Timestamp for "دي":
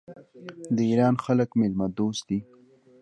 2.29-2.39